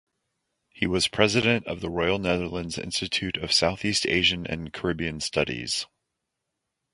[0.71, 5.85] He was president of the Royal Netherlands Institute of Southeast Asian and Caribbean Studies.